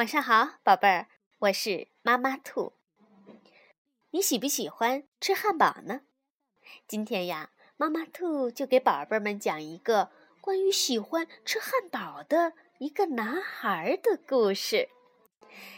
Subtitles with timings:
[0.00, 1.08] 晚上好，宝贝儿，
[1.40, 2.72] 我是妈妈兔。
[4.12, 6.00] 你喜不喜欢吃汉堡呢？
[6.88, 10.10] 今天呀，妈妈兔就给宝贝们讲一个
[10.40, 14.88] 关于喜欢吃汉堡的一个男孩的故事，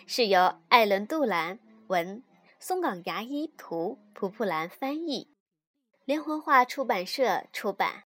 [0.06, 1.58] 是由艾伦·杜兰
[1.88, 2.22] 文、
[2.60, 5.34] 松冈牙医图、蒲蒲兰翻译，
[6.04, 8.04] 连环画出版社出版。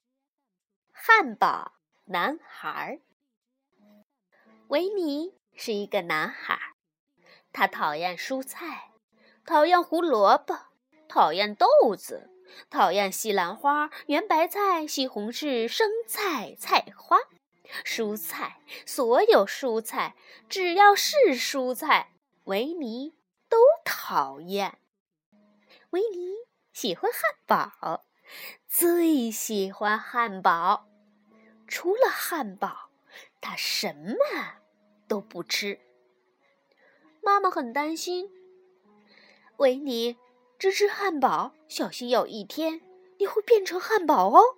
[0.90, 1.72] 汉堡
[2.06, 3.02] 男孩
[4.68, 5.35] 维尼。
[5.56, 6.58] 是一个男孩，
[7.52, 8.90] 他讨厌蔬菜，
[9.44, 10.56] 讨厌胡萝卜，
[11.08, 12.30] 讨厌豆子，
[12.70, 17.18] 讨厌西兰花、圆白菜、西红柿、生菜、菜花。
[17.84, 20.14] 蔬菜，所有蔬菜，
[20.48, 22.12] 只要是蔬菜，
[22.44, 23.14] 维尼
[23.48, 24.79] 都讨厌。
[25.90, 26.34] 维尼
[26.72, 28.04] 喜欢汉堡，
[28.68, 30.86] 最喜欢汉堡。
[31.66, 32.91] 除了汉堡，
[33.41, 34.16] 他什么？
[35.08, 35.78] 都不吃。
[37.22, 38.30] 妈妈很担心，
[39.56, 40.16] 维尼
[40.58, 42.80] 只吃汉堡，小心有一天
[43.18, 44.56] 你会变成汉堡哦。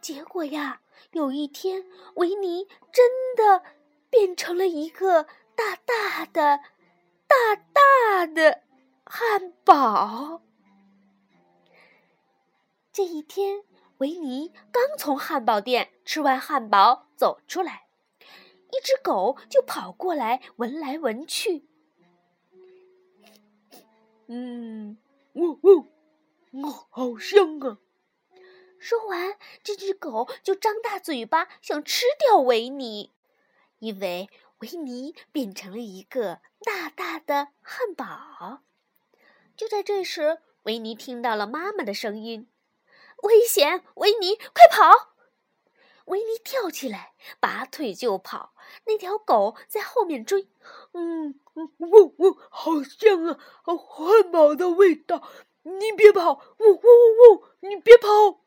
[0.00, 3.64] 结果呀，有一天维尼真的
[4.08, 5.24] 变成了一个
[5.56, 6.60] 大大的、
[7.26, 8.62] 大大的
[9.04, 10.40] 汉堡。
[12.92, 13.64] 这一天，
[13.98, 17.87] 维尼刚从汉堡店吃完汉堡走出来。
[18.70, 21.64] 一只狗就跑过来闻来闻去，
[24.26, 24.98] 嗯，
[25.32, 25.86] 喔喔，
[26.62, 27.78] 哦，好香啊！
[28.78, 33.12] 说完，这只狗就张大嘴巴想吃掉维尼，
[33.78, 38.60] 因为维尼变成了一个大大的汉堡。
[39.56, 42.48] 就在这时，维尼听到了妈妈的声音
[43.24, 43.82] ：“危险！
[43.94, 45.14] 维尼，快跑！”
[46.08, 48.54] 维尼跳起来，拔腿就跑。
[48.86, 50.48] 那条狗在后面追。
[50.92, 53.38] 嗯，呜呜，好香啊！
[53.64, 55.22] 汉堡的味道。
[55.62, 56.40] 你别跑！
[56.60, 57.44] 呜呜呜！
[57.60, 58.40] 你别跑！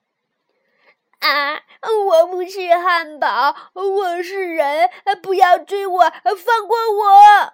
[1.19, 1.63] 啊，
[2.07, 4.89] 我不是汉堡，我是人！
[5.21, 7.53] 不要追我，放过我！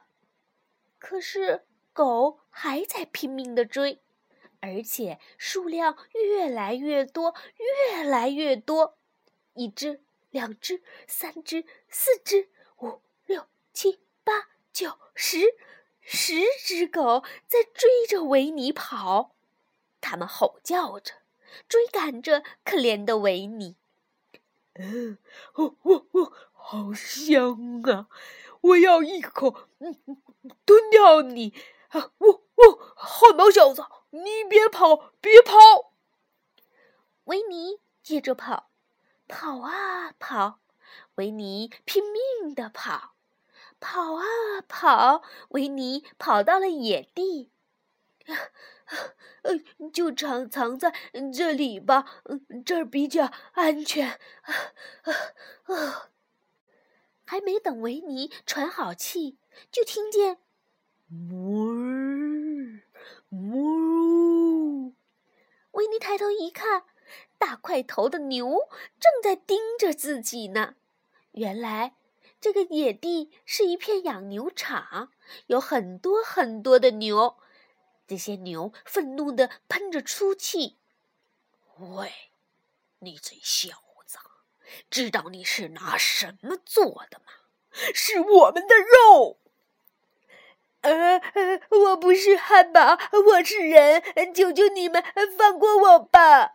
[1.00, 4.02] 可是狗还在拼命的追，
[4.62, 7.36] 而且数量越来越多，
[7.92, 8.97] 越来越多。
[9.58, 15.56] 一只，两只，三只，四只，五六七八九十，
[16.02, 19.36] 十只狗在追着维尼跑，
[20.00, 21.16] 它们吼叫着，
[21.68, 23.76] 追赶着可怜的维尼。
[24.76, 25.18] 嗯，
[25.54, 28.08] 哦哦哦，好香啊！
[28.62, 29.98] 我要一口，嗯，
[30.66, 31.52] 吞掉你！
[31.90, 35.94] 啊，哦哦，汉堡小子，你别跑，别跑！
[37.24, 38.67] 维尼接着跑。
[39.28, 40.60] 跑啊跑，
[41.16, 43.16] 维尼拼命的跑，
[43.80, 44.24] 跑啊
[44.68, 47.52] 跑，维尼跑到了野地，
[49.44, 50.94] 呃，就藏藏在
[51.34, 52.06] 这里吧，
[52.66, 54.20] 这儿比较安全。
[57.26, 59.38] 还没等维尼喘好气，
[59.70, 60.38] 就听见
[61.10, 62.82] 哞
[63.30, 64.94] 哞，
[65.72, 66.86] 维尼抬头一看。
[67.38, 68.70] 大块头的牛
[69.00, 70.76] 正在盯着自己呢。
[71.32, 71.96] 原来，
[72.42, 75.12] 这个野地是一片养牛场，
[75.48, 77.38] 有很多很多的牛。
[78.08, 80.78] 这些牛愤怒地喷着粗气
[81.78, 82.12] ：“喂，
[83.00, 84.18] 你这小子，
[84.90, 87.34] 知道你是拿什么做的吗？
[87.94, 89.40] 是我们的肉。
[90.82, 92.98] ”“呃呃，我不是汉堡，
[93.32, 94.02] 我是人，
[94.34, 95.04] 求求你们
[95.38, 96.54] 放过我吧！”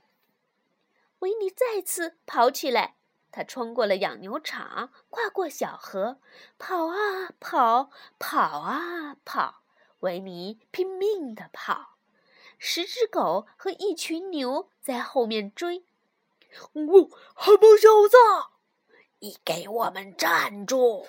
[1.23, 2.97] 维尼再次跑起来，
[3.31, 6.19] 他穿过了养牛场，跨过小河，
[6.59, 9.63] 跑啊跑，跑啊跑。
[10.01, 11.97] 维尼拼命地跑，
[12.59, 15.85] 十只狗和一群牛在后面追。
[16.73, 18.17] 哦，汉堡小子，
[19.21, 21.07] 你给我们站住！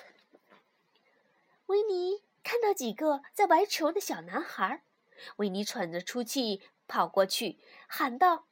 [1.66, 4.84] 维尼看到几个在玩球的小男孩，
[5.38, 6.62] 维尼喘着粗气。
[6.86, 7.58] 跑过去
[7.88, 8.46] 喊道：“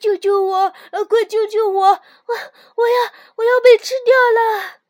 [0.00, 0.70] 救救我！
[1.08, 1.86] 快救救我！
[1.86, 2.34] 我
[2.76, 4.80] 我要我要被吃掉了！”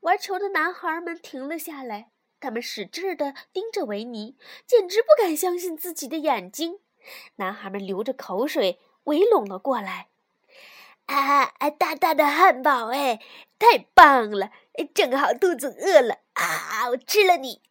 [0.00, 2.10] 玩球的男孩们停了下来，
[2.40, 4.36] 他们使劲地盯着维尼，
[4.66, 6.80] 简直不敢相信自己的眼睛。
[7.36, 10.08] 男孩们流着口水围拢了过来。
[11.06, 11.70] 啊啊！
[11.70, 13.20] 大大的汉堡，哎，
[13.58, 14.50] 太棒了！
[14.94, 16.88] 正好肚子饿了啊！
[16.90, 17.62] 我吃了你。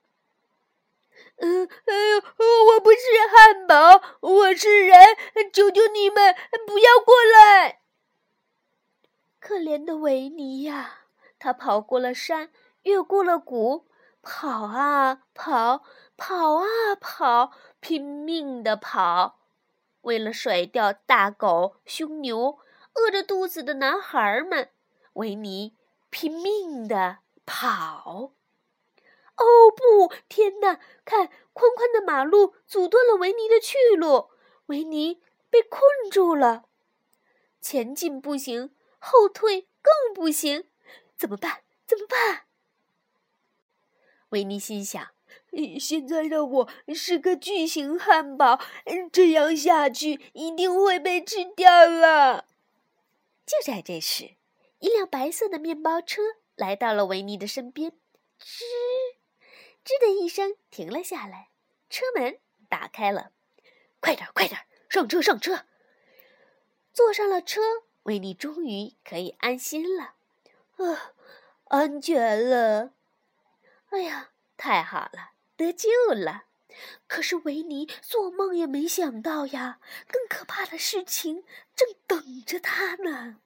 [1.44, 2.18] 嗯，哎呦，
[2.76, 2.98] 我不是
[3.32, 4.96] 汉堡，我是人，
[5.52, 6.36] 求求你们
[6.68, 7.82] 不要过来！
[9.40, 11.00] 可怜的维尼呀，
[11.40, 12.52] 他跑过了山，
[12.84, 13.88] 越过了谷，
[14.22, 15.84] 跑啊跑，
[16.16, 16.66] 跑啊
[17.00, 19.40] 跑，拼命的跑。
[20.02, 22.60] 为了甩掉大狗、凶牛、
[22.94, 24.70] 饿着肚子的男孩们，
[25.14, 25.76] 维尼
[26.12, 27.18] 拼命的
[27.48, 28.34] 跑。
[29.42, 30.14] 哦不！
[30.30, 30.80] 天哪！
[31.04, 34.30] 看，宽宽的马路阻断了维尼的去路，
[34.68, 36.66] 维尼被困住了。
[37.60, 40.66] 前进不行，后退更不行，
[41.18, 41.64] 怎么办？
[41.88, 42.46] 怎么办？
[44.30, 45.10] 维尼心想：
[45.80, 48.60] 现在的我是个巨型汉堡，
[49.12, 52.46] 这样下去一定会被吃掉了。
[53.46, 54.36] 就在这时，
[54.80, 56.22] 一辆白色的面包车
[56.56, 57.92] 来到了维尼的身边，
[58.40, 58.62] 吱。
[59.84, 61.50] 吱的一声，停了下来。
[61.90, 62.40] 车门
[62.70, 63.32] 打开了，
[64.00, 65.66] 快点，快点，上车，上车！
[66.94, 67.62] 坐上了车，
[68.04, 70.16] 维尼终于可以安心了。
[70.78, 71.14] 啊，
[71.66, 72.94] 安全了！
[73.90, 76.46] 哎呀，太好了，得救了！
[77.08, 81.44] 可是维尼做梦也没想到呀，更可怕的事情
[81.76, 83.42] 正等着他呢。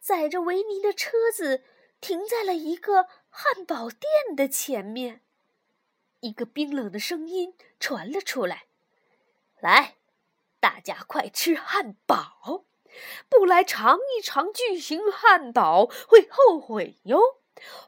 [0.00, 1.62] 载着维尼的车子
[2.00, 3.06] 停在了一个。
[3.32, 5.22] 汉堡店的前面，
[6.20, 8.64] 一个冰冷的声音传了出来
[9.60, 9.96] ：“来，
[10.58, 12.64] 大家快吃汉堡！
[13.28, 17.38] 不来尝一尝巨型汉堡会后悔哟！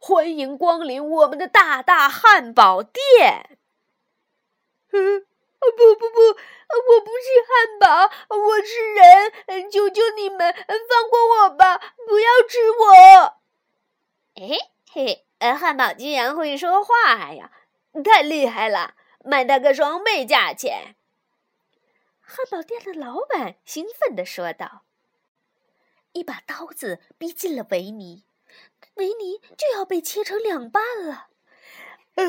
[0.00, 3.58] 欢迎光临我们的大大汉堡店
[4.92, 5.26] ！”“嗯，
[5.58, 9.70] 不不不，我不是汉堡，我是人！
[9.70, 13.40] 求求你们放过我吧，不要吃我！”
[14.40, 14.56] 哎
[14.92, 15.26] 嘿。
[15.42, 17.50] 呃，汉堡居然会说话呀，
[18.04, 18.94] 太厉害了！
[19.24, 20.94] 卖它个双倍价钱。
[22.20, 24.84] 汉堡店的老板兴奋地说道
[26.14, 28.24] ：“一把刀子逼近了维尼，
[28.94, 31.30] 维尼就要被切成两半了。
[32.14, 32.24] 呃，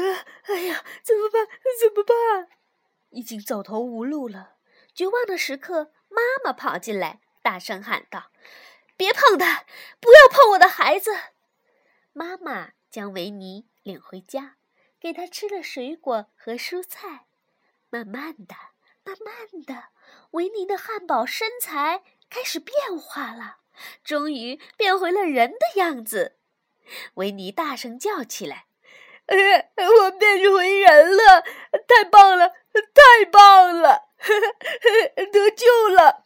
[0.45, 1.45] 哎呀，怎么办？
[1.79, 2.49] 怎么办？
[3.11, 4.55] 已经走投无路了。
[4.95, 8.31] 绝望的时刻，妈妈跑进来，大声喊道
[8.97, 9.65] ：‘别碰他！
[9.99, 11.11] 不要碰我的孩子！’
[12.11, 14.57] 妈妈。”将维尼领回家，
[14.99, 17.25] 给他吃了水果和蔬菜。
[17.89, 18.53] 慢慢的，
[19.03, 19.33] 慢慢
[19.65, 19.85] 的，
[20.33, 23.57] 维尼的汉堡身材开始变化了，
[24.03, 26.37] 终于变回了人的样子。
[27.15, 28.67] 维尼大声叫起来
[29.25, 29.37] ：“呃，
[30.03, 31.41] 我变回人了！
[31.87, 34.09] 太棒了，太棒了！
[35.33, 36.25] 得救了！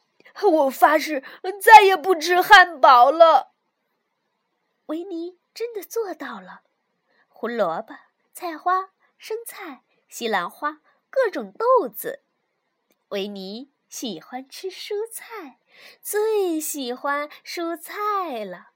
[0.52, 1.24] 我发誓
[1.62, 3.54] 再也不吃汉堡了。”
[4.88, 5.38] 维尼。
[5.58, 6.62] 真的做到了，
[7.28, 7.96] 胡萝卜、
[8.32, 12.22] 菜花、生菜、西兰花，各种豆子。
[13.08, 15.60] 维尼喜欢吃蔬菜，
[16.00, 18.70] 最喜欢蔬菜了，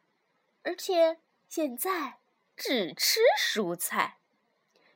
[0.64, 2.18] 而且现在
[2.58, 4.18] 只吃蔬菜。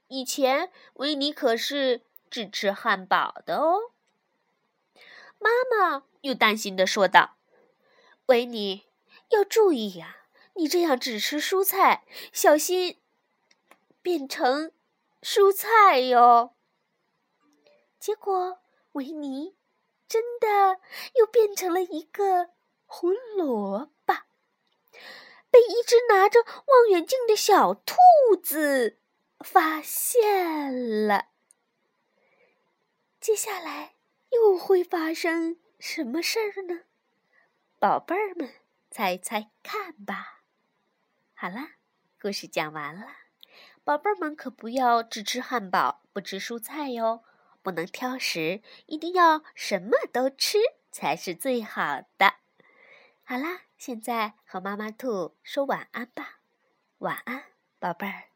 [0.07, 2.01] 以前维尼可是
[2.31, 3.91] 只吃汉堡的哦。
[5.37, 7.37] 妈妈又担心的说道
[8.25, 8.87] ：“维尼
[9.29, 10.21] 要注意呀。”
[10.55, 13.01] 你这样只吃蔬菜，小心
[14.01, 14.71] 变成
[15.21, 16.55] 蔬菜哟。
[17.99, 18.59] 结果
[18.93, 19.55] 维尼
[20.07, 20.79] 真的
[21.15, 22.51] 又变成了一个
[22.85, 24.13] 胡萝卜，
[25.49, 27.95] 被一只拿着望远镜的小兔
[28.41, 28.99] 子
[29.39, 31.29] 发现了。
[33.19, 33.95] 接下来
[34.29, 36.81] 又会发生什么事儿呢？
[37.79, 38.53] 宝贝儿们，
[38.91, 40.44] 猜猜看吧。
[41.37, 41.71] 好啦，
[42.21, 43.07] 故事讲完了，
[43.83, 47.25] 宝贝儿们可不要只吃汉堡不吃蔬菜哟，
[47.61, 50.57] 不能挑食，一定要什么都吃
[50.93, 52.35] 才是最好的。
[53.25, 56.39] 好啦，现在和妈妈兔说晚安吧，
[56.99, 57.43] 晚安，
[57.79, 58.34] 宝贝儿。